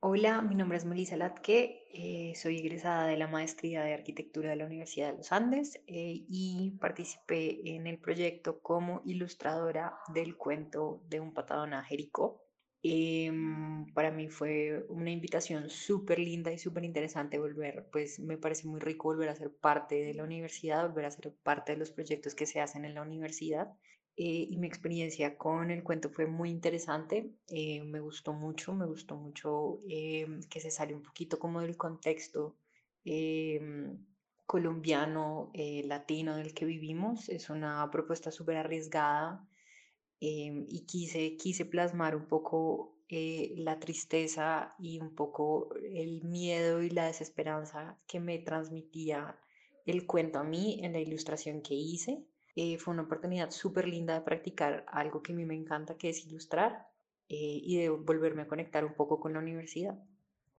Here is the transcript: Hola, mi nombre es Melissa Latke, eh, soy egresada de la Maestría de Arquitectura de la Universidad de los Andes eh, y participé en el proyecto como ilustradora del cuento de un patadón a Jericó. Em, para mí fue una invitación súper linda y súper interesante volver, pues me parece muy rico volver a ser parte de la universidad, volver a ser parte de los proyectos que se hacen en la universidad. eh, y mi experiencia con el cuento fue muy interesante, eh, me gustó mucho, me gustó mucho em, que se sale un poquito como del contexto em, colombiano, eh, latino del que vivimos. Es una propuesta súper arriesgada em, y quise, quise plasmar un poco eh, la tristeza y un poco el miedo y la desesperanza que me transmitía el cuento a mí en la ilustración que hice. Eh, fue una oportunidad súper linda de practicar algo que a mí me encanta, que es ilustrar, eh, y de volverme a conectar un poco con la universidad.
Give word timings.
Hola, 0.00 0.42
mi 0.42 0.54
nombre 0.54 0.76
es 0.76 0.84
Melissa 0.84 1.16
Latke, 1.16 1.86
eh, 1.90 2.34
soy 2.36 2.58
egresada 2.58 3.06
de 3.06 3.16
la 3.16 3.28
Maestría 3.28 3.82
de 3.82 3.94
Arquitectura 3.94 4.50
de 4.50 4.56
la 4.56 4.66
Universidad 4.66 5.10
de 5.10 5.16
los 5.16 5.32
Andes 5.32 5.80
eh, 5.86 6.26
y 6.28 6.76
participé 6.78 7.74
en 7.74 7.86
el 7.86 7.98
proyecto 7.98 8.60
como 8.60 9.00
ilustradora 9.06 9.98
del 10.12 10.36
cuento 10.36 11.02
de 11.08 11.20
un 11.20 11.32
patadón 11.32 11.72
a 11.72 11.82
Jericó. 11.82 12.44
Em, 12.88 13.86
para 13.94 14.10
mí 14.12 14.28
fue 14.28 14.84
una 14.88 15.10
invitación 15.10 15.68
súper 15.70 16.18
linda 16.20 16.52
y 16.52 16.58
súper 16.58 16.84
interesante 16.84 17.38
volver, 17.38 17.88
pues 17.90 18.20
me 18.20 18.38
parece 18.38 18.68
muy 18.68 18.78
rico 18.80 19.08
volver 19.08 19.28
a 19.30 19.34
ser 19.34 19.50
parte 19.56 19.96
de 19.96 20.14
la 20.14 20.22
universidad, 20.24 20.86
volver 20.88 21.06
a 21.06 21.10
ser 21.10 21.34
parte 21.42 21.72
de 21.72 21.78
los 21.78 21.90
proyectos 21.90 22.34
que 22.34 22.46
se 22.46 22.60
hacen 22.60 22.84
en 22.84 22.94
la 22.94 23.02
universidad. 23.02 23.72
eh, 24.18 24.46
y 24.50 24.56
mi 24.58 24.66
experiencia 24.66 25.36
con 25.36 25.70
el 25.70 25.82
cuento 25.82 26.08
fue 26.10 26.26
muy 26.26 26.48
interesante, 26.50 27.34
eh, 27.48 27.82
me 27.84 28.00
gustó 28.00 28.32
mucho, 28.32 28.72
me 28.74 28.86
gustó 28.86 29.16
mucho 29.16 29.80
em, 29.88 30.40
que 30.50 30.60
se 30.60 30.70
sale 30.70 30.94
un 30.94 31.02
poquito 31.02 31.38
como 31.38 31.60
del 31.60 31.76
contexto 31.76 32.56
em, 33.04 34.06
colombiano, 34.46 35.50
eh, 35.54 35.82
latino 35.86 36.36
del 36.36 36.54
que 36.54 36.64
vivimos. 36.64 37.28
Es 37.28 37.50
una 37.50 37.90
propuesta 37.90 38.30
súper 38.30 38.56
arriesgada 38.56 39.46
em, 40.20 40.64
y 40.68 40.86
quise, 40.86 41.36
quise 41.36 41.64
plasmar 41.64 42.16
un 42.16 42.26
poco 42.26 42.96
eh, 43.08 43.54
la 43.58 43.78
tristeza 43.78 44.74
y 44.78 44.98
un 45.00 45.14
poco 45.14 45.74
el 45.76 46.22
miedo 46.24 46.82
y 46.82 46.90
la 46.90 47.06
desesperanza 47.06 48.00
que 48.08 48.18
me 48.20 48.38
transmitía 48.38 49.38
el 49.84 50.06
cuento 50.06 50.40
a 50.40 50.44
mí 50.44 50.80
en 50.82 50.92
la 50.92 51.00
ilustración 51.00 51.62
que 51.62 51.74
hice. 51.74 52.26
Eh, 52.56 52.78
fue 52.78 52.94
una 52.94 53.04
oportunidad 53.04 53.50
súper 53.50 53.86
linda 53.86 54.14
de 54.14 54.22
practicar 54.22 54.84
algo 54.88 55.22
que 55.22 55.32
a 55.32 55.36
mí 55.36 55.44
me 55.44 55.54
encanta, 55.54 55.96
que 55.96 56.08
es 56.08 56.24
ilustrar, 56.26 56.88
eh, 57.28 57.60
y 57.62 57.76
de 57.78 57.90
volverme 57.90 58.42
a 58.42 58.48
conectar 58.48 58.84
un 58.84 58.94
poco 58.94 59.20
con 59.20 59.34
la 59.34 59.40
universidad. 59.40 59.98